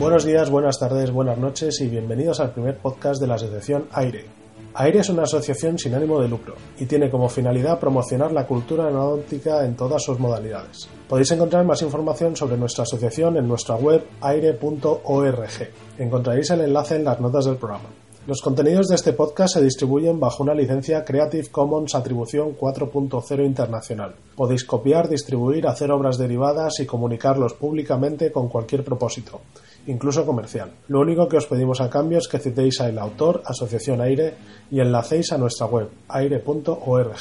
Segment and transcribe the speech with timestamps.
[0.00, 4.24] Buenos días, buenas tardes, buenas noches y bienvenidos al primer podcast de la asociación AIRE.
[4.72, 8.86] AIRE es una asociación sin ánimo de lucro y tiene como finalidad promocionar la cultura
[8.86, 10.88] aeronáutica en todas sus modalidades.
[11.06, 15.68] Podéis encontrar más información sobre nuestra asociación en nuestra web aire.org.
[15.98, 17.90] Encontraréis el enlace en las notas del programa.
[18.26, 24.14] Los contenidos de este podcast se distribuyen bajo una licencia Creative Commons Atribución 4.0 Internacional.
[24.34, 29.40] Podéis copiar, distribuir, hacer obras derivadas y comunicarlos públicamente con cualquier propósito,
[29.86, 30.70] incluso comercial.
[30.88, 34.34] Lo único que os pedimos a cambio es que citéis al autor, Asociación Aire,
[34.70, 37.16] y enlacéis a nuestra web, aire.org.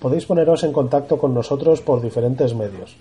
[0.00, 2.96] Podéis poneros en contacto con nosotros por diferentes medios.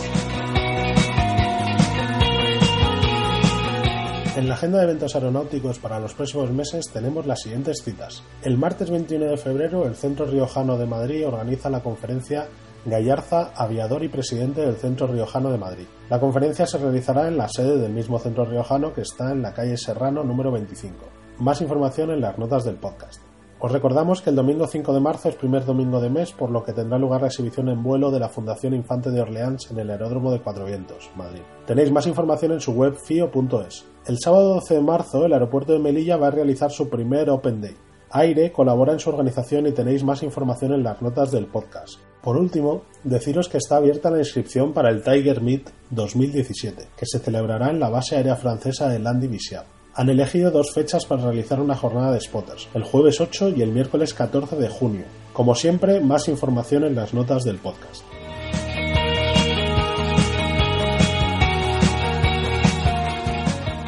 [4.40, 8.22] En la agenda de eventos aeronáuticos para los próximos meses tenemos las siguientes citas.
[8.42, 12.48] El martes 21 de febrero el Centro Riojano de Madrid organiza la conferencia
[12.86, 15.84] Gallarza, aviador y presidente del Centro Riojano de Madrid.
[16.08, 19.52] La conferencia se realizará en la sede del mismo Centro Riojano que está en la
[19.52, 20.96] calle Serrano número 25.
[21.40, 23.29] Más información en las notas del podcast.
[23.62, 26.64] Os recordamos que el domingo 5 de marzo es primer domingo de mes, por lo
[26.64, 29.90] que tendrá lugar la exhibición en vuelo de la Fundación Infante de Orleans en el
[29.90, 31.42] Aeródromo de Cuatro Vientos, Madrid.
[31.66, 33.84] Tenéis más información en su web fio.es.
[34.06, 37.60] El sábado 12 de marzo, el aeropuerto de Melilla va a realizar su primer Open
[37.60, 37.76] Day.
[38.12, 42.00] Aire colabora en su organización y tenéis más información en las notas del podcast.
[42.22, 47.18] Por último, deciros que está abierta la inscripción para el Tiger Meet 2017, que se
[47.18, 49.79] celebrará en la base aérea francesa de Landy Bichat.
[50.00, 53.70] Han elegido dos fechas para realizar una jornada de spotters, el jueves 8 y el
[53.70, 55.04] miércoles 14 de junio.
[55.34, 58.02] Como siempre, más información en las notas del podcast.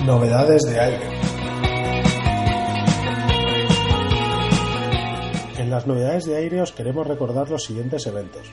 [0.05, 1.07] Novedades de aire.
[5.57, 8.53] En las novedades de aire os queremos recordar los siguientes eventos.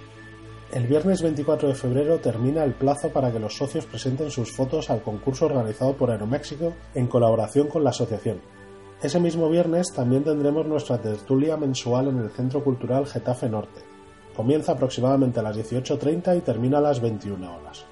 [0.72, 4.92] El viernes 24 de febrero termina el plazo para que los socios presenten sus fotos
[4.92, 8.40] al concurso organizado por Aeroméxico en colaboración con la asociación.
[9.02, 13.82] Ese mismo viernes también tendremos nuestra tertulia mensual en el Centro Cultural Getafe Norte.
[14.36, 17.86] Comienza aproximadamente a las 18.30 y termina a las 21 horas.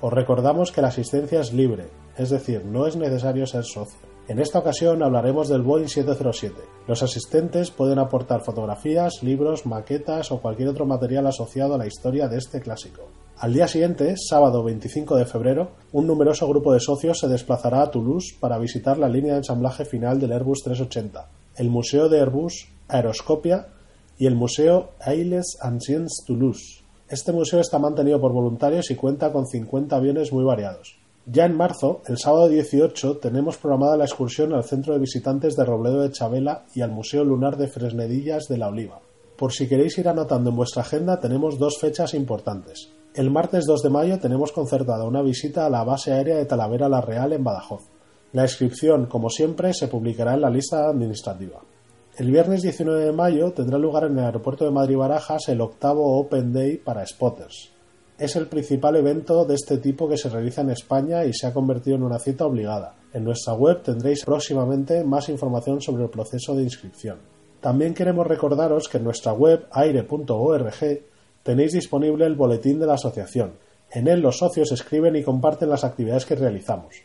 [0.00, 4.00] Os recordamos que la asistencia es libre, es decir, no es necesario ser socio.
[4.30, 6.54] En esta ocasión hablaremos del Boeing 707.
[6.86, 12.28] Los asistentes pueden aportar fotografías, libros, maquetas o cualquier otro material asociado a la historia
[12.28, 13.08] de este clásico.
[13.38, 17.90] Al día siguiente, sábado 25 de febrero, un numeroso grupo de socios se desplazará a
[17.90, 22.68] Toulouse para visitar la línea de ensamblaje final del Airbus 380, el Museo de Airbus
[22.86, 23.66] Aeroscopia
[24.16, 26.84] y el Museo Ailes Anciens Toulouse.
[27.08, 31.00] Este museo está mantenido por voluntarios y cuenta con 50 aviones muy variados.
[31.26, 35.66] Ya en marzo, el sábado 18, tenemos programada la excursión al Centro de Visitantes de
[35.66, 39.00] Robledo de Chabela y al Museo Lunar de Fresnedillas de la Oliva.
[39.36, 42.88] Por si queréis ir anotando en vuestra agenda, tenemos dos fechas importantes.
[43.14, 46.88] El martes 2 de mayo tenemos concertada una visita a la base aérea de Talavera
[46.88, 47.82] La Real en Badajoz.
[48.32, 51.60] La inscripción, como siempre, se publicará en la lista administrativa.
[52.16, 56.18] El viernes 19 de mayo tendrá lugar en el aeropuerto de Madrid Barajas el octavo
[56.18, 57.72] Open Day para spotters
[58.20, 61.54] es el principal evento de este tipo que se realiza en España y se ha
[61.54, 62.94] convertido en una cita obligada.
[63.14, 67.16] En nuestra web tendréis próximamente más información sobre el proceso de inscripción.
[67.62, 71.00] También queremos recordaros que en nuestra web aire.org
[71.42, 73.54] tenéis disponible el boletín de la asociación.
[73.90, 76.96] En él los socios escriben y comparten las actividades que realizamos.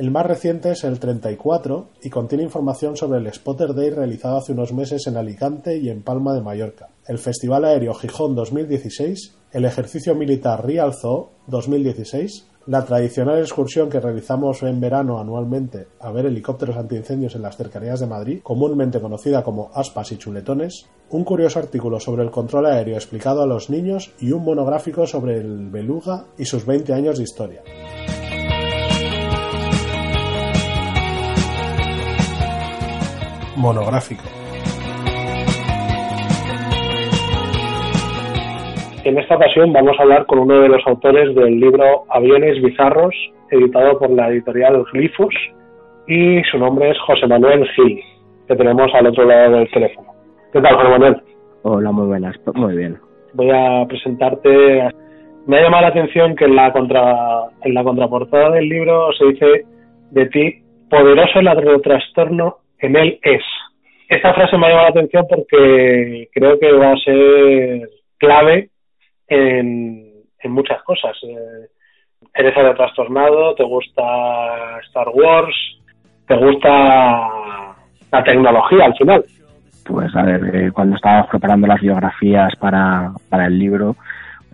[0.00, 4.52] El más reciente es el 34 y contiene información sobre el Spotter Day realizado hace
[4.52, 9.66] unos meses en Alicante y en Palma de Mallorca, el Festival Aéreo Gijón 2016, el
[9.66, 16.78] Ejercicio Militar Rialzo 2016, La tradicional excursión que realizamos en verano anualmente a ver helicópteros
[16.78, 22.00] antiincendios en las cercanías de Madrid, comúnmente conocida como aspas y chuletones, un curioso artículo
[22.00, 26.46] sobre el control aéreo explicado a los niños y un monográfico sobre el beluga y
[26.46, 27.62] sus 20 años de historia.
[33.60, 34.22] Monográfico.
[39.04, 43.14] En esta ocasión vamos a hablar con uno de los autores del libro Aviones Bizarros,
[43.50, 45.34] editado por la editorial Glifos,
[46.06, 48.00] y su nombre es José Manuel Gil,
[48.48, 50.08] que tenemos al otro lado del teléfono.
[50.52, 51.22] ¿Qué tal, José Manuel?
[51.62, 52.98] Hola, muy buenas, muy bien.
[53.34, 54.88] Voy a presentarte.
[55.46, 59.24] Me ha llamado la atención que en la, contra, en la contraportada del libro se
[59.26, 59.46] dice
[60.10, 61.40] de ti, poderoso
[61.82, 63.42] trastorno en él es.
[64.08, 67.88] Esta frase me ha llamado la atención porque creo que va a ser
[68.18, 68.70] clave
[69.28, 70.10] en,
[70.44, 71.16] muchas cosas.
[71.22, 71.68] Eh,
[72.34, 75.54] eres algo trastornado, te gusta Star Wars,
[76.26, 76.68] te gusta
[78.10, 79.24] la tecnología al final.
[79.86, 83.96] Pues a ver, eh, cuando estábamos preparando las biografías para, para el libro,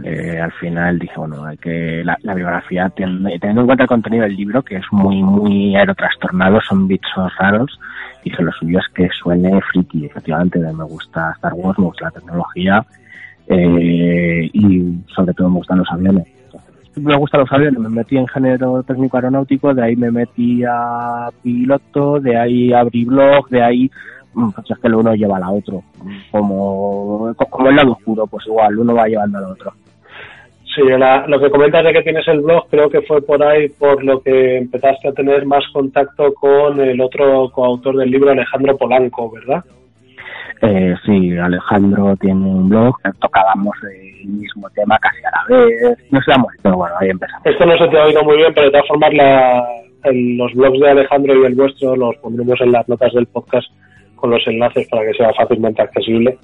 [0.02, 4.36] eh, al final dije, bueno, hay que la, biografía, teniendo en cuenta el contenido del
[4.36, 7.78] libro, que es muy, muy aerotrastornado, son bichos raros,
[8.22, 12.10] dije, lo suyo es que suene friki, efectivamente, me gusta Star Wars, me gusta la
[12.10, 12.86] tecnología,
[13.48, 16.26] eh, y sobre todo me gustan los aviones.
[16.96, 21.30] me gustan los aviones, me metí en género técnico aeronáutico, de ahí me metí a
[21.42, 23.90] piloto, de ahí abrí blog, de ahí
[24.34, 25.82] mm, pues es que el uno lleva al otro,
[26.30, 29.72] como, como el lado oscuro, pues igual, uno va llevando al otro.
[30.76, 34.04] Sí, lo que comentas de que tienes el blog, creo que fue por ahí por
[34.04, 39.32] lo que empezaste a tener más contacto con el otro coautor del libro, Alejandro Polanco,
[39.32, 39.64] ¿verdad?
[40.60, 46.20] Eh, sí, Alejandro tiene un blog, tocábamos el mismo tema casi a la vez, no
[46.20, 46.32] sé,
[46.62, 47.46] pero bueno, ahí empezamos.
[47.46, 49.66] Esto no se te ha oído muy bien, pero de todas formas la,
[50.12, 53.66] los blogs de Alejandro y el vuestro los pondremos en las notas del podcast
[54.14, 56.36] con los enlaces para que sea fácilmente accesible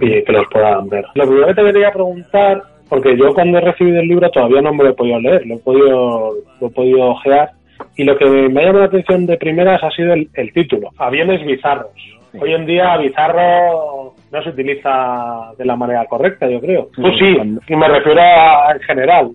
[0.00, 1.04] y que los puedan ver.
[1.14, 4.72] Lo primero que te quería preguntar, porque yo cuando he recibido el libro todavía no
[4.72, 7.50] me lo he podido leer, lo he podido, lo he podido ojear,
[7.96, 10.90] y lo que me ha llamado la atención de primeras ha sido el, el título,
[10.98, 11.92] Aviones Bizarros.
[12.38, 16.88] Hoy en día bizarro no se utiliza de la manera correcta, yo creo.
[16.92, 17.34] Tú sí,
[17.66, 19.30] y me refiero a, en general.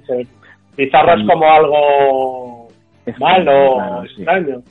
[0.78, 2.68] Bizarro es como algo
[3.20, 4.62] malo, extraño.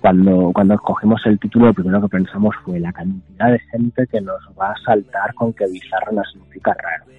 [0.00, 4.20] Cuando, cuando escogimos el título, lo primero que pensamos fue la cantidad de gente que
[4.20, 7.17] nos va a saltar con que bizarro no significa raro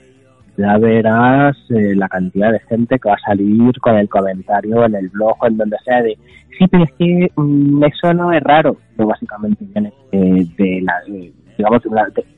[0.60, 4.96] ya verás eh, la cantidad de gente que va a salir con el comentario en
[4.96, 6.18] el blog o en donde sea de
[6.58, 8.76] sí, pero es que mm, eso no es raro.
[8.98, 11.02] Pero básicamente viene de, la,
[11.58, 11.82] digamos,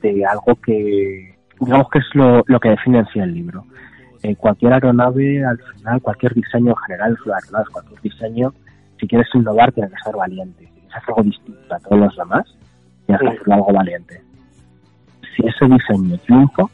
[0.01, 3.65] de, algo que, digamos que es lo, lo que define en sí el libro.
[4.23, 7.17] Eh, cualquier aeronave, al final, cualquier diseño en general,
[7.71, 8.53] cualquier diseño,
[8.99, 10.65] si quieres innovar, tienes que ser valiente.
[10.65, 12.57] Si quieres hacer algo distinto a todos los demás,
[13.07, 14.21] tienes que hacer algo valiente.
[15.35, 16.65] Si ese diseño triunfa,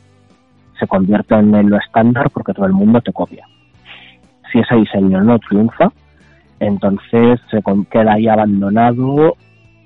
[0.79, 3.45] se convierte en lo estándar porque todo el mundo te copia.
[4.51, 5.91] Si ese diseño no triunfa,
[6.59, 9.35] entonces se queda ahí abandonado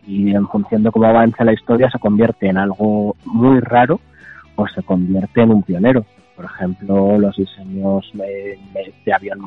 [0.06, 4.00] y en función de cómo avanza la historia se convierte en algo muy raro
[4.56, 6.06] o se convierte en un pionero.
[6.36, 8.58] Por ejemplo, los diseños de,
[9.06, 9.40] de avión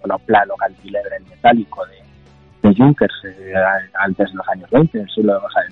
[0.00, 3.52] monoplano cantilever en metálico de, de Junkers eh,
[4.00, 5.64] antes de los años 20, el siglo o sea,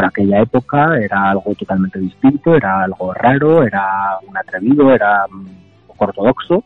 [0.00, 5.46] por aquella época era algo totalmente distinto, era algo raro, era un atrevido, era un
[5.86, 6.64] poco ortodoxo,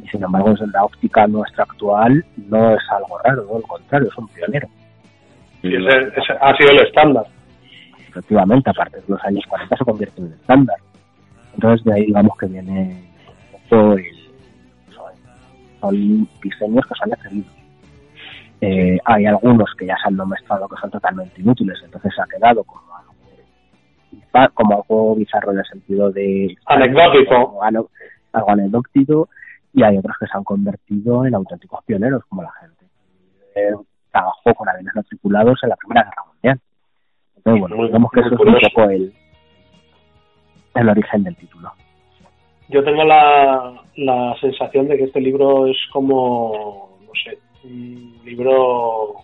[0.00, 4.18] y sin embargo desde la óptica nuestra actual no es algo raro, al contrario, es
[4.18, 4.68] un pionero.
[5.64, 7.24] Y ese, ha sido el estándar.
[8.08, 10.76] Efectivamente, a partir de los años 40 se convierte en el estándar.
[11.54, 13.10] Entonces de ahí digamos que viene
[13.68, 14.04] todo el,
[15.80, 17.59] son diseños que son atrevidos
[18.60, 22.26] eh, hay algunos que ya se han demostrado que son totalmente inútiles, entonces se ha
[22.26, 26.56] quedado como algo, como algo bizarro en el sentido de...
[26.66, 27.62] Anecdótico.
[27.62, 27.90] Algo,
[28.32, 29.28] anecdótico,
[29.72, 32.84] y hay otros que se han convertido en auténticos pioneros, como la gente
[33.54, 33.74] que
[34.10, 36.60] trabajó con aviones no tripulados en la Primera Guerra Mundial.
[37.36, 39.12] Entonces, bueno, digamos que eso es un poco el,
[40.74, 41.72] el origen del título.
[42.68, 49.14] Yo tengo la, la sensación de que este libro es como, no sé, un libro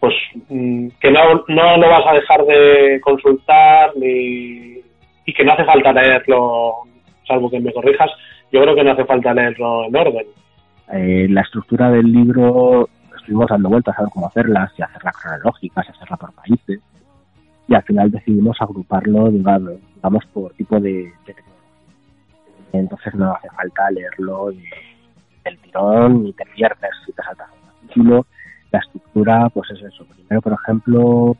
[0.00, 0.14] pues
[0.48, 4.80] mm, que no, no lo vas a dejar de consultar ni,
[5.24, 6.74] y que no hace falta leerlo,
[7.26, 8.10] salvo que me corrijas,
[8.52, 10.26] yo creo que no hace falta leerlo en orden.
[10.92, 15.82] Eh, la estructura del libro estuvimos dando vueltas a ver cómo hacerlas, y hacerla cronológica,
[15.86, 16.80] y hacerla por países,
[17.68, 21.34] y al final decidimos agruparlo, digamos, por tipo de, de
[22.72, 24.50] entonces no hace falta leerlo
[25.46, 28.26] del tirón ni te pierdes si te saltas un capítulo.
[28.72, 30.04] La estructura, pues es eso.
[30.06, 31.36] Primero, por ejemplo,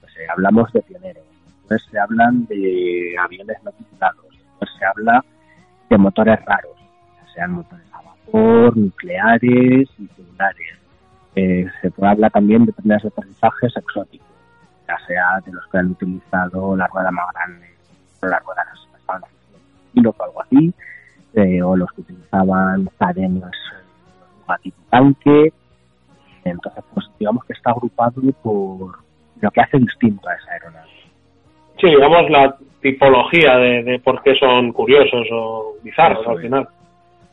[0.00, 5.24] pues, eh, hablamos de pioneros, después se hablan de aviones no tripulados, después se habla
[5.88, 6.76] de motores raros,
[7.16, 10.78] ya sean motores a vapor, nucleares y celulares.
[11.36, 14.28] Eh, se puede hablar también de trenes de aterrizajes exóticos,
[14.86, 17.66] ya sea de los que han utilizado la rueda más grande,
[18.20, 18.64] o la rueda
[19.06, 19.22] más
[20.06, 20.74] o algo así,
[21.34, 23.52] eh, o los que utilizaban cadenas
[24.62, 25.52] tipo tanque.
[26.44, 28.98] Entonces, pues digamos que está agrupado por
[29.40, 30.90] lo que hace distinto a esa aeronave.
[31.80, 36.68] Sí, digamos la tipología de, por qué son curiosos o bizarros al final.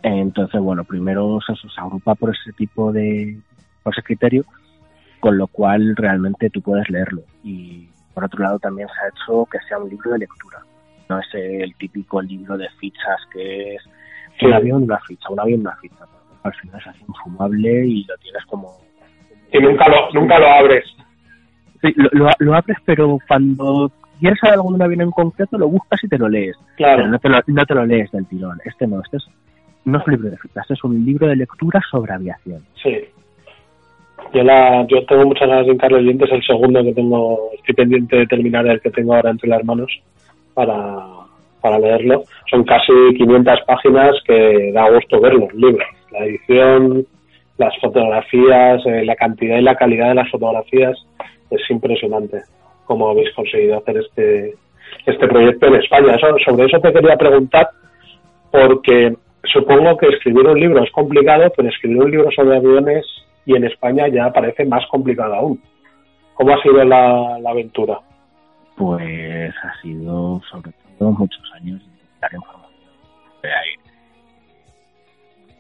[0.04, 3.38] Entonces, bueno, primero se agrupa por ese tipo de,
[3.84, 4.44] por ese criterio,
[5.20, 7.22] con lo cual realmente tú puedes leerlo.
[7.44, 10.60] Y por otro lado también se ha hecho que sea un libro de lectura.
[11.12, 13.84] No es el típico libro de fichas que es
[14.42, 16.06] un avión, una ficha, un avión, una ficha.
[16.42, 18.78] Al final es así infumable y lo tienes como...
[19.52, 20.86] Y nunca lo, nunca lo abres.
[21.82, 23.92] Sí, lo, lo, abres, pero cuando
[24.22, 26.56] quieres saber algo de un avión en concreto, lo buscas y te lo lees.
[26.78, 27.00] Claro.
[27.00, 28.58] Pero no te lo, no te lo lees del tirón.
[28.64, 29.28] Este no, este es,
[29.84, 32.62] no es un libro de fichas, este es un libro de lectura sobre aviación.
[32.82, 33.00] Sí.
[34.34, 38.16] Yo, la, yo tengo muchas ganas de hincarle dientes, el segundo que tengo, estoy pendiente
[38.16, 39.92] de terminar el que tengo ahora entre las manos
[40.54, 41.06] para,
[41.62, 42.24] para leerlo.
[42.50, 45.86] Son casi 500 páginas que da gusto verlo, el libro.
[46.12, 47.06] La edición,
[47.58, 50.98] las fotografías, eh, la cantidad y la calidad de las fotografías
[51.50, 52.42] es impresionante
[52.86, 54.56] cómo habéis conseguido hacer este,
[55.06, 56.18] este proyecto en España.
[56.44, 57.70] sobre eso te quería preguntar,
[58.52, 63.06] porque supongo que escribir un libro es complicado, pero escribir un libro sobre aviones
[63.46, 65.62] y en España ya parece más complicado aún.
[66.34, 68.00] ¿Cómo ha sido la, aventura?
[68.82, 72.92] Pues ha sido sobre todo muchos años de buscar información.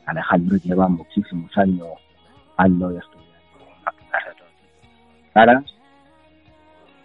[0.07, 1.99] Alejandro lleva muchísimos años
[2.55, 5.63] trabajando y estudiando máquinas de todo tipo caras,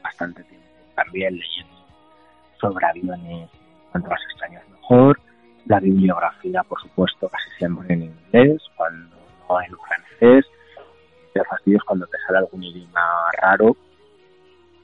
[0.03, 1.85] bastante tiempo también leyendo
[2.63, 3.51] sobre aviones,
[3.93, 5.21] cuanto más extraños mejor.
[5.67, 9.17] La bibliografía, por supuesto, casi siempre en inglés, cuando
[9.51, 10.47] no en francés
[11.35, 13.03] de fastidios cuando te sale algún idioma
[13.43, 13.77] raro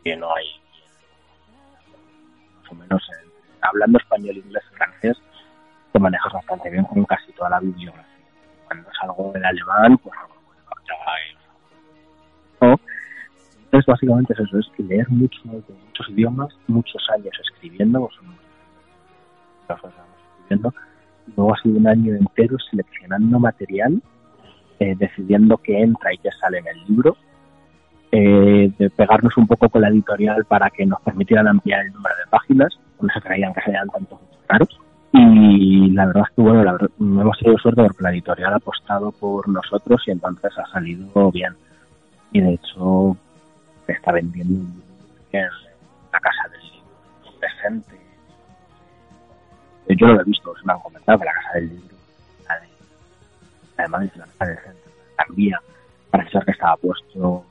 [0.04, 0.61] que no hay
[2.62, 3.02] más o menos
[3.60, 5.16] hablando español, inglés, francés
[5.92, 8.24] te manejas bastante bien con casi toda la bibliografía.
[8.66, 10.14] Cuando es algo en alemán pues
[12.60, 12.78] no
[13.64, 18.00] entonces básicamente es eso es que leer mucho, muchos idiomas muchos años escribiendo
[19.66, 19.94] pues,
[20.36, 20.74] escribiendo.
[21.36, 24.02] Luego ha sido un año entero seleccionando material
[24.82, 27.16] eh, decidiendo qué entra y qué sale en el libro,
[28.12, 32.14] eh, de pegarnos un poco con la editorial para que nos permitieran ampliar el número
[32.16, 34.78] de páginas, no se creían que sean tantos raros.
[35.14, 38.56] Y la verdad es que, bueno, la verdad, hemos tenido suerte porque la editorial ha
[38.56, 41.54] apostado por nosotros y entonces ha salido bien.
[42.32, 43.16] Y de hecho,
[43.86, 44.64] se está vendiendo
[45.32, 45.48] en
[46.12, 47.96] la casa del libro presente.
[49.88, 51.92] Yo lo he visto, se me han comentado que la casa del libro
[53.76, 55.58] además de la centro también
[56.10, 57.44] parece ser que estaba puesto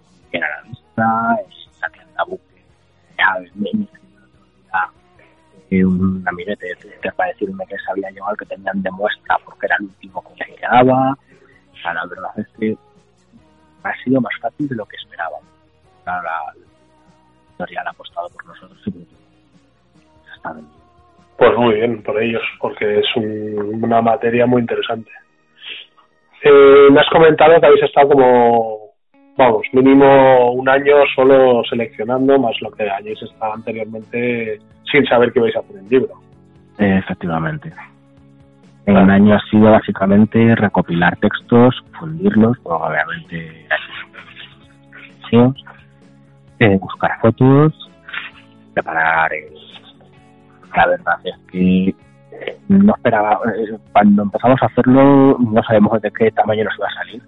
[1.02, 2.64] bien la tienda buque,
[5.72, 6.68] eh, un amiguete
[7.16, 10.44] para decirme que se había llegado que tenían de muestra porque era el último que
[10.44, 11.14] se quedaba.
[11.14, 12.78] O sea, la verdad es que
[13.84, 15.38] ha sido más fácil de lo que esperaba.
[16.06, 16.54] La, la
[17.48, 18.82] editorial ha apostado por nosotros
[20.36, 20.56] está
[21.38, 25.12] Pues muy bien por ellos, porque es una materia muy interesante.
[26.44, 28.91] Eh, me has comentado que habéis estado como,
[29.38, 34.60] vamos, mínimo un año solo seleccionando, más lo que hayáis estado anteriormente
[34.92, 36.14] sin saber que vais a hacer el libro.
[36.78, 37.72] efectivamente.
[38.88, 43.68] En un año ha sido básicamente recopilar textos, fundirlos, obviamente
[46.60, 47.74] eh, buscar fotos,
[48.74, 49.34] preparar.
[49.34, 49.50] Eh,
[50.76, 51.96] la verdad es que
[52.70, 56.94] no esperaba, eh, cuando empezamos a hacerlo no sabemos de qué tamaño nos iba a
[56.94, 57.22] salir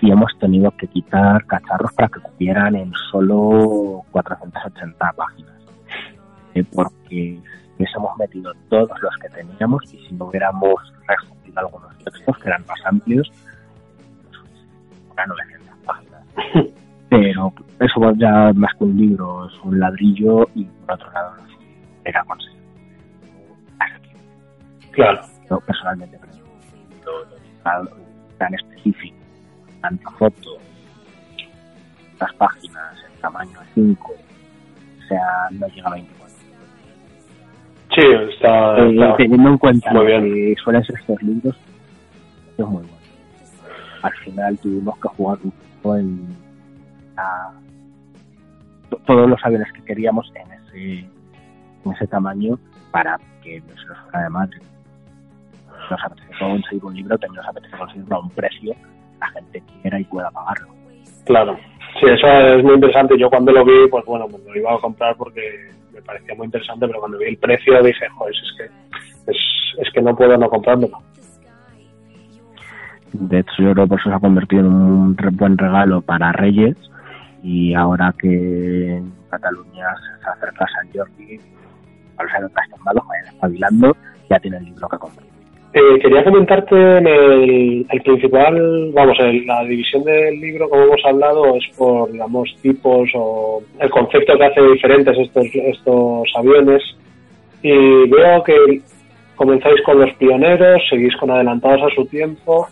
[0.00, 5.54] y hemos tenido que quitar cacharros para que cupieran en solo 480 páginas
[6.54, 7.40] eh, porque
[7.76, 10.74] hubiésemos metido todos los que teníamos y si no hubiéramos
[11.08, 13.30] resumido algunos textos que eran más amplios
[15.14, 16.22] pues, 900 páginas.
[17.10, 21.34] Pero eso ya más que un libro es un ladrillo y por otro lado
[22.04, 22.54] era conseguir
[24.94, 25.20] Claro.
[25.50, 26.34] Yo personalmente creo
[28.38, 29.13] tan específico,
[29.84, 30.56] tanto foto,
[32.18, 36.36] las páginas, el tamaño 5, o sea, no llega a 24.
[37.94, 38.76] Sí, está,
[39.18, 40.22] teniendo en cuenta muy bien.
[40.22, 41.54] que suelen ser estos libros,
[42.56, 42.88] es muy bueno.
[44.02, 46.34] Al final tuvimos que jugar un poco en
[49.06, 50.98] todos los aviones que queríamos en ese,
[51.84, 52.58] en ese tamaño
[52.90, 54.58] para que no se nos fuera de madre.
[55.90, 58.74] Nos apetece conseguir un libro, también nos apetece conseguirlo a un precio
[59.24, 60.68] la gente quiera y pueda pagarlo.
[61.24, 61.56] Claro,
[62.00, 63.18] sí, eso es muy interesante.
[63.18, 66.86] Yo cuando lo vi, pues bueno, lo iba a comprar porque me parecía muy interesante,
[66.86, 70.48] pero cuando vi el precio dije, joder, es que, es, es que no puedo no
[70.48, 70.98] comprármelo.
[73.12, 76.32] De hecho, yo creo que por eso se ha convertido en un buen regalo para
[76.32, 76.76] Reyes
[77.42, 79.86] y ahora que en Cataluña
[80.22, 81.38] se acerca San Jordi,
[82.16, 82.50] a los años
[82.84, 83.96] vayan espabilando,
[84.28, 85.33] ya tiene el libro que comprar.
[85.76, 92.12] Eh, quería comentarte el, principal, vamos, la división del libro, como hemos hablado, es por,
[92.12, 96.80] digamos, tipos o el concepto que hace diferentes estos, estos aviones.
[97.60, 98.82] Y veo que
[99.34, 102.68] comenzáis con los pioneros, seguís con adelantados a su tiempo,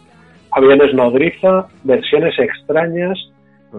[0.53, 3.19] aviones nodriza, versiones extrañas,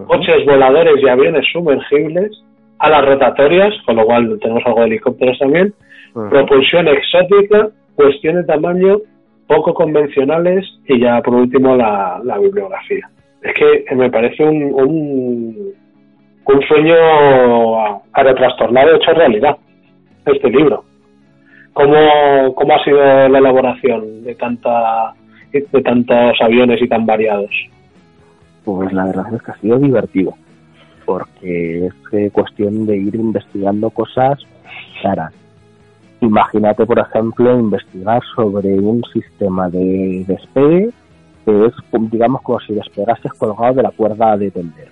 [0.06, 2.30] coches voladores y aviones sumergibles,
[2.78, 5.72] alas rotatorias, con lo cual tenemos algo de helicópteros también,
[6.12, 8.98] propulsión exótica, cuestión de tamaño
[9.46, 13.08] poco convencionales y ya por último la, bibliografía.
[13.42, 15.72] Es que me parece un, un,
[16.46, 18.02] un sueño
[18.36, 19.56] trastornado hecho realidad,
[20.24, 20.84] este libro.
[21.72, 25.12] ¿Cómo, ¿Cómo ha sido la elaboración de, tanta,
[25.52, 27.50] de tantos aviones y tan variados?
[28.64, 30.34] Pues la verdad es que ha sido divertido,
[31.04, 34.38] porque es cuestión de ir investigando cosas
[35.02, 35.34] raras
[36.24, 40.90] Imagínate, por ejemplo, investigar sobre un sistema de despegue
[41.44, 41.74] que es,
[42.10, 44.88] digamos, como si despegases colgado de la cuerda de tender.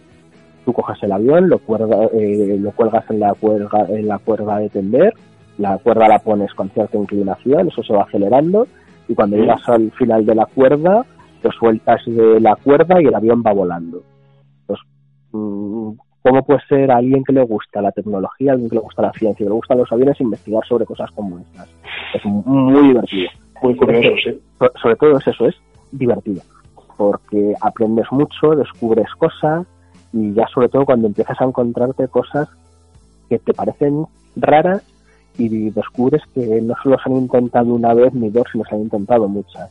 [0.66, 4.58] Tú coges el avión, lo, cuerda, eh, lo cuelgas en la, cuerda, en la cuerda
[4.58, 5.14] de tender,
[5.56, 8.66] la cuerda la pones con cierta inclinación, eso se va acelerando,
[9.08, 11.06] y cuando llegas al final de la cuerda,
[11.40, 14.02] te sueltas de la cuerda y el avión va volando.
[14.66, 14.78] Pues,
[15.32, 15.71] mm,
[16.22, 19.12] cómo puede ser a alguien que le gusta la tecnología, alguien que le gusta la
[19.12, 21.68] ciencia, que le gustan los aviones, investigar sobre cosas como estas.
[22.14, 23.30] Es muy divertido.
[23.62, 24.40] Muy curioso, sí.
[24.80, 25.56] Sobre todo es eso, es
[25.90, 26.42] divertido.
[26.96, 29.66] Porque aprendes mucho, descubres cosas
[30.12, 32.48] y ya sobre todo cuando empiezas a encontrarte cosas
[33.28, 34.06] que te parecen
[34.36, 34.82] raras
[35.38, 38.82] y descubres que no solo se han intentado una vez ni dos, sino se han
[38.82, 39.70] intentado muchas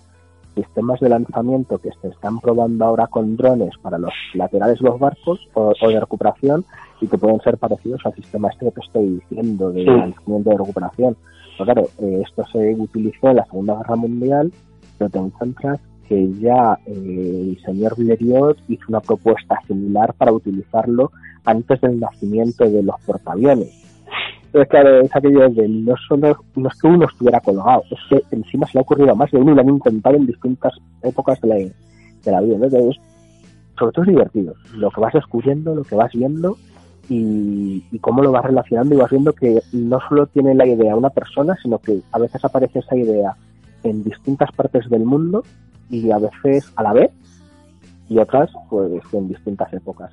[0.55, 4.99] sistemas de lanzamiento que se están probando ahora con drones para los laterales de los
[4.99, 6.65] barcos o, de recuperación
[6.99, 10.57] y que pueden ser parecidos al sistema este que te estoy diciendo de lanzamiento de
[10.57, 11.17] recuperación.
[11.57, 14.51] Pero claro, eh, esto se utilizó en la Segunda Guerra Mundial,
[14.97, 21.11] pero te encuentras que ya eh, el señor Blériot hizo una propuesta similar para utilizarlo
[21.45, 23.81] antes del nacimiento de los portaaviones
[24.53, 28.35] entonces, claro, es aquello de no solo no es que uno estuviera colgado, es que
[28.35, 31.39] encima se le ha ocurrido más de uno y lo han intentado en distintas épocas
[31.39, 32.55] de la, de la vida.
[32.55, 32.97] Entonces,
[33.79, 34.53] sobre todo es divertido.
[34.75, 36.57] Lo que vas descubriendo, lo que vas viendo
[37.07, 40.97] y, y, cómo lo vas relacionando y vas viendo que no solo tiene la idea
[40.97, 43.33] una persona, sino que a veces aparece esa idea
[43.83, 45.45] en distintas partes del mundo
[45.89, 47.11] y a veces a la vez
[48.09, 50.11] y otras pues en distintas épocas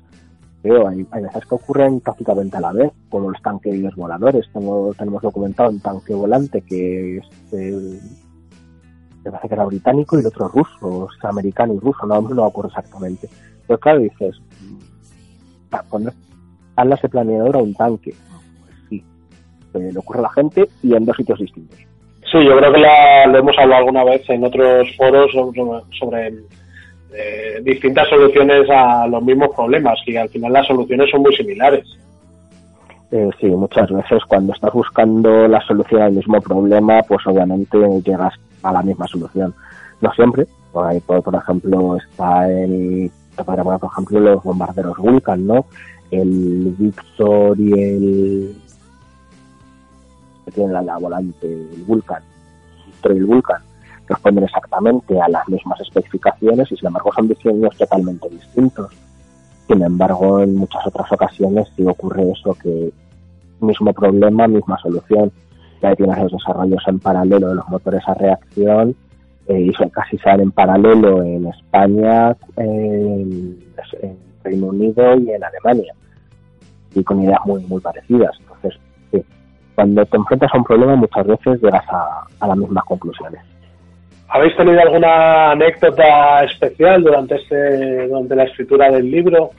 [0.63, 4.45] hay, veces que ocurren prácticamente a la vez, como los tanques voladores.
[4.51, 7.21] Tengo, tenemos documentado un tanque volante que
[9.23, 12.21] me parece que era británico y el otro ruso, o sea, americano y ruso, no,
[12.21, 13.29] no acuerdo exactamente.
[13.67, 14.41] Pero claro, dices,
[15.69, 16.13] para poner
[16.75, 18.13] alas de planeador a un tanque,
[18.61, 19.03] pues sí,
[19.73, 21.77] le ocurre a la gente y en dos sitios distintos.
[22.31, 22.79] Sí, yo creo que
[23.31, 25.51] lo hemos hablado alguna vez en otros foros sobre,
[25.97, 26.33] sobre
[27.63, 31.85] distintas soluciones a los mismos problemas y al final las soluciones son muy similares.
[33.11, 38.33] Eh, sí, muchas veces cuando estás buscando la solución al mismo problema, pues obviamente llegas
[38.61, 39.53] a la misma solución.
[40.01, 45.65] No siempre, por, ahí, por, ejemplo, está el, por ejemplo, los bombarderos Vulcan, ¿no?
[46.11, 48.55] El Victor y el
[50.45, 52.21] que tiene la, la volante, el Vulcan,
[52.85, 53.68] Victor y el Vulcan
[54.09, 58.91] responden exactamente a las mismas especificaciones y sin embargo son diseños totalmente distintos.
[59.67, 62.91] Sin embargo, en muchas otras ocasiones sí ocurre eso que
[63.61, 65.31] mismo problema, misma solución.
[65.81, 68.95] Ya tienes los desarrollos en paralelo de los motores a reacción
[69.47, 73.59] eh, y casi salen en paralelo en España, en,
[74.43, 75.93] Reino Unido y en Alemania.
[76.95, 78.31] Y con ideas muy, muy parecidas.
[78.39, 78.79] Entonces,
[79.75, 83.48] cuando te enfrentas a un problema muchas veces llegas a las mismas conclusiones.
[84.29, 89.49] ¿Habéis tenido alguna anécdota especial durante este, durante la escritura del libro?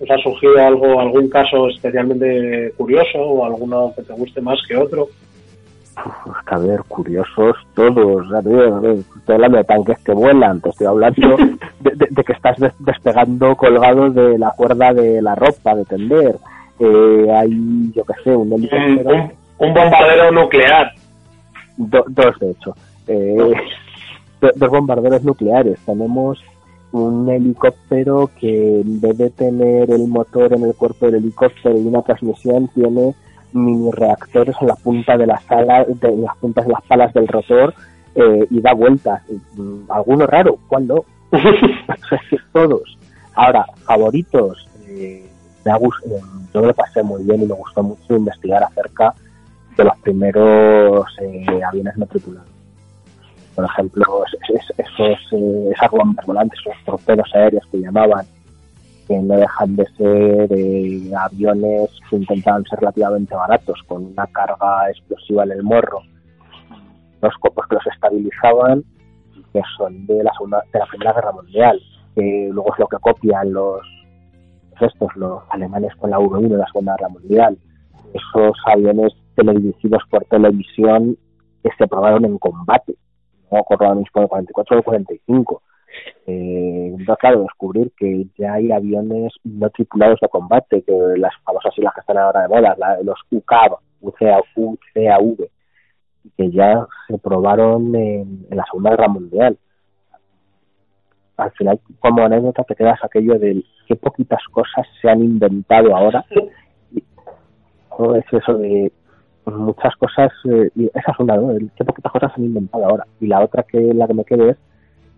[0.00, 4.76] ¿Os ha surgido algo, algún caso especialmente curioso o alguno que te guste más que
[4.76, 5.08] otro?
[6.46, 8.26] a ver, curiosos todos.
[8.26, 11.36] Estoy hablando de tanques que vuelan, te estoy hablando
[11.80, 16.36] de, que estás despegando colgado de la cuerda de la ropa de tender.
[16.80, 19.30] Eh, hay, yo qué sé, un helicóptero.
[19.58, 20.92] Un, bombardero nuclear.
[21.76, 22.74] dos, de hecho.
[23.06, 23.52] Eh,
[24.56, 25.78] dos bombarderos nucleares.
[25.86, 26.42] Tenemos
[26.92, 31.86] un helicóptero que en vez de tener el motor en el cuerpo del helicóptero y
[31.86, 33.14] una transmisión, tiene
[33.52, 37.28] mini reactores en la punta de las alas, de las puntas de las palas del
[37.28, 37.74] rotor
[38.14, 39.22] eh, y da vueltas.
[39.56, 41.04] Mm, alguno raro, ¿cuál no?
[42.52, 42.98] Todos.
[43.34, 44.68] Ahora, favoritos.
[44.86, 45.28] Eh,
[45.64, 46.20] me ha eh,
[46.52, 49.14] yo me lo pasé muy bien y me gustó mucho investigar acerca
[49.76, 52.53] de los primeros eh, aviones no tripulados.
[53.54, 54.04] Por ejemplo,
[54.82, 58.26] esos, esas bombas volantes, esos torpedos aéreos que llamaban,
[59.06, 64.90] que no dejan de ser eh, aviones que intentaban ser relativamente baratos, con una carga
[64.90, 66.00] explosiva en el morro,
[67.22, 68.82] los copos que los estabilizaban,
[69.52, 71.80] que son de la, segunda, de la Primera Guerra Mundial,
[72.14, 73.80] que luego es lo que copian los
[74.80, 77.58] estos, los alemanes con la V1 de la Segunda Guerra Mundial,
[78.12, 81.16] esos aviones teledirigidos por televisión
[81.62, 82.96] que se probaron en combate,
[83.54, 85.62] no acuerdo mismo de 44 o 45
[86.26, 91.94] eh, claro, descubrir que ya hay aviones no tripulados de combate, que las famosas islas
[91.94, 95.48] que están ahora de moda, los UCAV, UCAV,
[96.36, 99.58] que ya se probaron en, la Segunda Guerra Mundial.
[101.36, 106.24] Al final, como anécdota, te quedas aquello de qué poquitas cosas se han inventado ahora.
[107.96, 108.92] todo es eso de
[109.46, 111.56] muchas cosas, eh, y esa es una, ¿no?
[111.76, 113.06] qué poquitas cosas se han inventado ahora.
[113.20, 114.56] Y la otra que la que me quedé es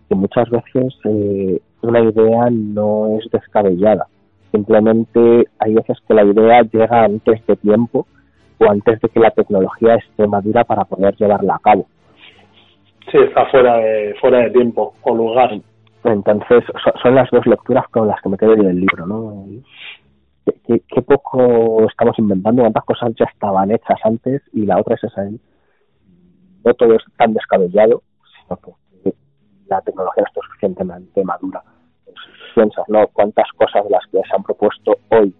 [0.09, 4.07] que muchas veces eh, una idea no es descabellada.
[4.51, 8.07] Simplemente hay veces que la idea llega antes de tiempo
[8.59, 11.85] o antes de que la tecnología esté madura para poder llevarla a cabo.
[13.11, 15.51] Sí, está fuera de, fuera de tiempo o lugar.
[16.03, 16.63] Entonces,
[17.01, 19.45] son las dos lecturas con las que me quedo en el libro, ¿no?
[20.65, 25.25] Qué, poco estamos inventando, cuántas cosas ya estaban hechas antes y la otra es esa.
[25.25, 25.37] ¿eh?
[26.63, 28.01] No todo es tan descabellado,
[28.41, 28.57] sino
[29.03, 29.13] que
[29.67, 31.61] la tecnología es suficientemente madura.
[32.55, 33.07] piensas, ¿no?
[33.07, 35.33] Cuántas cosas de las que se han propuesto hoy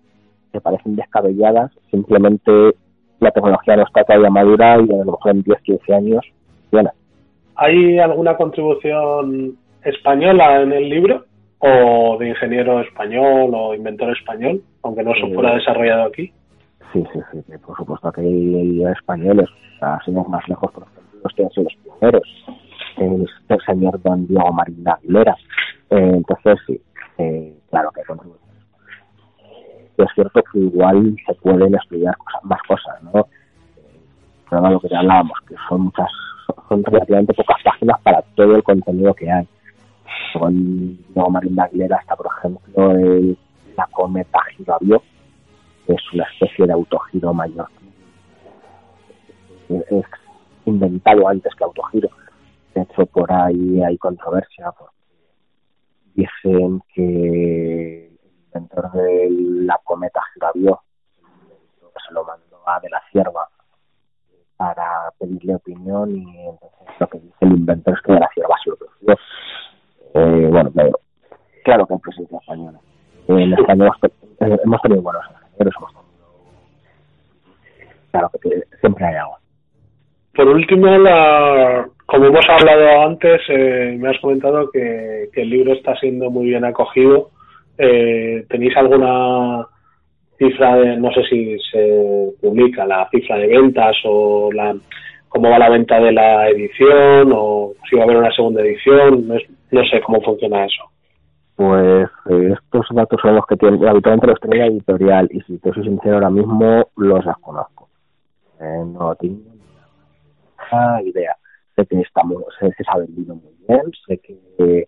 [0.51, 2.75] te parecen descabelladas, simplemente
[3.19, 6.25] la tecnología no está todavía madura y a lo mejor en 10, 15 años
[6.71, 6.89] viene.
[7.55, 11.25] ¿Hay alguna contribución española en el libro?
[11.59, 16.31] ¿O de ingeniero español o inventor español, aunque no se fuera desarrollado aquí?
[16.93, 21.33] Sí, sí, sí, por supuesto que hay españoles, o sea, más lejos, por ejemplo, los
[21.33, 22.23] que han sido los primeros
[22.97, 23.27] el,
[23.65, 25.35] señor don Diego Marín Aguilera.
[25.89, 26.81] Eh, entonces, sí,
[27.17, 28.07] eh, claro que es
[30.13, 33.25] cierto que igual se pueden estudiar más cosas, ¿no?
[34.49, 36.09] Pero lo que ya hablábamos, que son muchas,
[36.69, 39.47] son relativamente pocas páginas para todo el contenido que hay.
[40.33, 43.37] Con Diego Marín Aguilera está, por ejemplo, el,
[43.75, 45.01] la cometa Girabio,
[45.85, 47.67] que es una especie de autogiro mayor.
[49.69, 50.05] Es
[50.65, 52.09] inventado antes que autogiro
[52.77, 54.71] de hecho, por ahí hay controversia.
[54.77, 54.95] Porque
[56.13, 60.81] dicen que el inventor de la cometa Giravio
[62.07, 63.49] se lo mandó a de la cierva
[64.57, 68.55] para pedirle opinión y entonces lo que dice el inventor es que de la cierva
[68.63, 69.21] se lo produjo.
[70.17, 70.91] Eh, bueno, pero,
[71.63, 72.79] claro que hay presencia española.
[73.27, 76.07] En España hemos, eh, tenido buenos ingenieros, hemos tenido...
[78.11, 79.39] Claro que siempre hay agua.
[80.33, 85.95] Por último, la, como hemos hablado antes, eh, me has comentado que, el libro está
[85.97, 87.29] siendo muy bien acogido.
[87.77, 89.67] Eh, ¿Tenéis alguna
[90.37, 94.75] cifra de, no sé si se publica la cifra de ventas o la
[95.27, 99.27] cómo va la venta de la edición o si va a haber una segunda edición?
[99.69, 100.83] Sé cómo funciona eso.
[101.55, 105.57] Pues eh, estos datos son los que tiene, habitualmente los tiene la editorial y si
[105.57, 107.89] te soy sincero ahora mismo los desconozco.
[108.59, 109.39] no tengo
[111.01, 111.35] ni idea
[111.77, 114.87] sé que estamos, sé que se ha vendido muy bien, sé que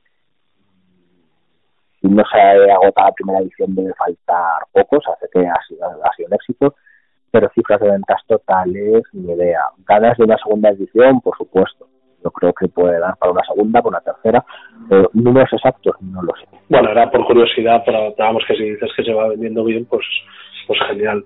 [2.02, 5.86] si no se ha agotado la primera edición debe faltar pocos, sé que ha sido,
[5.86, 6.76] ha sido un éxito,
[7.32, 9.62] pero cifras de ventas totales, ni idea.
[9.86, 11.88] Ganas de una segunda edición, por supuesto.
[12.24, 14.44] Yo creo que puede dar para una segunda, para una tercera.
[14.90, 16.48] Pero números exactos no lo sé.
[16.68, 20.06] Bueno, era por curiosidad, pero vamos que si dices que se va vendiendo bien, pues,
[20.68, 21.24] pues genial.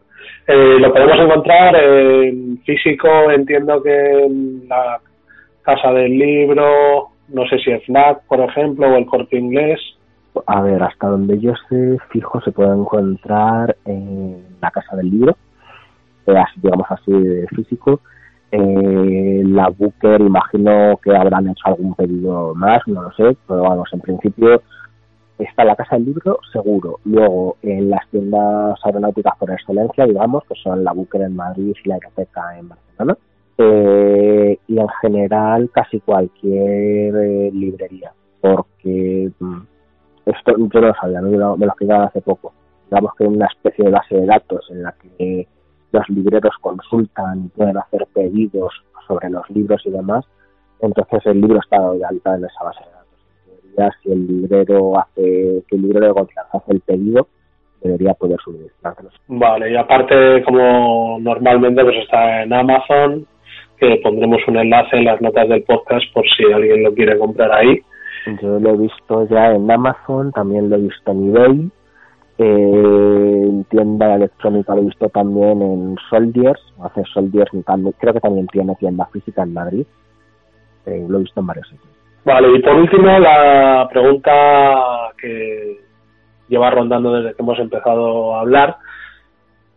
[0.47, 4.27] Eh, lo podemos encontrar en físico, entiendo que
[4.67, 4.99] la
[5.63, 9.79] Casa del Libro, no sé si es FNAC, por ejemplo, o el Corte Inglés.
[10.47, 15.37] A ver, hasta donde yo sé, fijo, se puede encontrar en la Casa del Libro,
[16.27, 18.01] eh, digamos así, de físico.
[18.55, 23.89] Eh, la Booker imagino que habrán hecho algún pedido más, no lo sé, pero vamos,
[23.91, 24.61] en principio
[25.39, 26.99] está la Casa del Libro, seguro.
[27.03, 31.89] Luego, en las tiendas aeronáuticas por excelencia, digamos, que son la Booker en Madrid y
[31.89, 33.17] la Aeroteca en Barcelona.
[33.57, 38.13] Eh, y en general, casi cualquier eh, librería.
[38.39, 39.61] Porque mm,
[40.27, 42.53] esto yo no lo sabía, me lo, me lo hace poco.
[42.91, 45.47] Digamos que una especie de base de datos en la que
[45.93, 48.73] los libreros consultan y pueden hacer pedidos
[49.07, 50.25] sobre los libros y demás.
[50.81, 53.03] Entonces el libro está de alta en esa base de datos
[54.01, 57.27] si el librero hace, que el librero de confianza hace el pedido,
[57.81, 59.09] debería poder suministrarlo.
[59.27, 63.25] Vale, y aparte, como normalmente, pues está en Amazon,
[63.77, 67.51] que pondremos un enlace en las notas del podcast por si alguien lo quiere comprar
[67.51, 67.81] ahí.
[68.41, 71.69] Yo lo he visto ya en Amazon, también lo he visto en eBay,
[72.43, 77.51] eh, en tienda electrónica lo he visto también en Soldiers, hace Soldiers,
[77.99, 79.85] creo que también tiene tienda física en Madrid,
[80.85, 81.93] eh, lo he visto en varios sitios.
[82.25, 85.77] Vale, y por último, la pregunta que
[86.47, 88.77] lleva rondando desde que hemos empezado a hablar.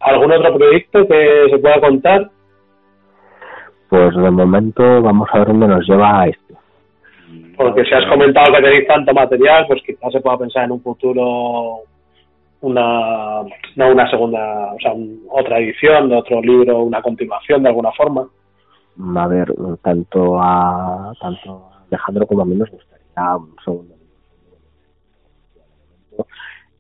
[0.01, 2.31] ¿Algún otro proyecto que se pueda contar?
[3.89, 6.55] Pues de momento vamos a ver dónde nos lleva esto.
[7.57, 10.83] Porque si has comentado que tenéis tanto material, pues quizás se pueda pensar en un
[10.83, 11.81] futuro
[12.61, 13.43] una
[13.77, 14.93] no una segunda, o sea,
[15.31, 18.29] otra edición de otro libro, una continuación de alguna forma.
[19.17, 24.07] A ver, tanto a tanto Alejandro como a mí nos gustaría un segundo libro.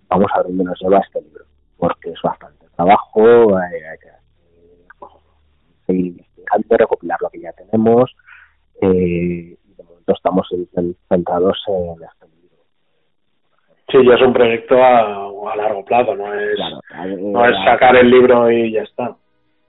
[0.08, 1.44] Vamos a ver dónde nos lleva este libro,
[1.76, 4.08] porque es bastante trabajo, hay, que
[5.86, 8.16] seguir investigando, recopilar lo que ya tenemos,
[8.80, 10.48] eh, y de momento estamos
[11.08, 12.25] centrados en este.
[13.88, 16.58] Sí, ya es un proyecto a, largo plazo, no es,
[17.18, 19.16] no es sacar el libro y ya está.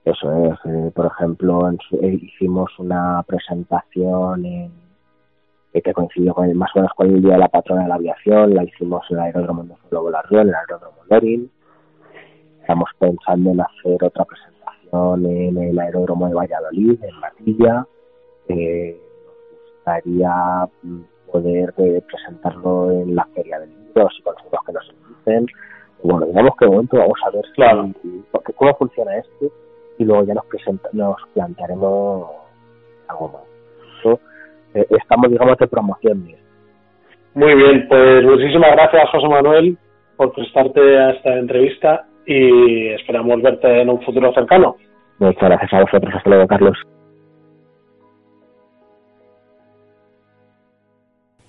[0.04, 4.72] Eso es, eh, por ejemplo, eh, hicimos una presentación en
[5.82, 7.94] que coincidió con el, más o menos con el Día de la Patrona de la
[7.96, 11.50] Aviación, la hicimos en el Aeródromo de Lobo en el Aeródromo Lorin.
[12.60, 17.86] Estamos pensando en hacer otra presentación en el Aeródromo de Valladolid, en Matilla.
[18.48, 21.00] Eh, nos gustaría mm,
[21.30, 25.46] poder eh, presentarlo en la Feria del Libro, si conseguimos que nos inviten.
[26.02, 27.90] Bueno, digamos que de momento vamos a ver claro.
[28.56, 29.46] cómo funciona esto
[29.98, 32.30] y luego ya nos, presenta, nos plantearemos
[33.08, 33.48] algo más.
[34.74, 36.28] Eh, estamos, digamos, de promoción
[37.34, 39.78] Muy bien, pues muchísimas gracias, José Manuel,
[40.16, 44.76] por prestarte a esta entrevista y esperamos verte en un futuro cercano.
[45.18, 46.14] Muchas gracias a vosotros.
[46.14, 46.78] Hasta luego, Carlos.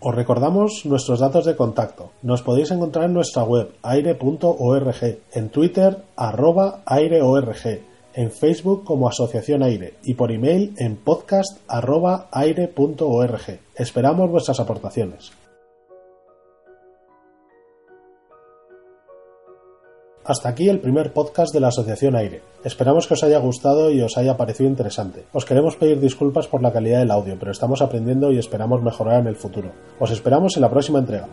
[0.02, 2.10] Os recordamos nuestros datos de contacto.
[2.24, 7.84] Nos podéis encontrar en nuestra web aire.org, en Twitter arroba aireorg
[8.14, 13.60] en Facebook como Asociación Aire y por email en podcast.aire.org.
[13.76, 15.32] Esperamos vuestras aportaciones.
[20.30, 22.44] Hasta aquí el primer podcast de la Asociación Aire.
[22.64, 25.26] Esperamos que os haya gustado y os haya parecido interesante.
[25.34, 29.22] Os queremos pedir disculpas por la calidad del audio, pero estamos aprendiendo y esperamos mejorar
[29.22, 29.72] en el futuro.
[30.00, 31.28] Os esperamos en la próxima entrega.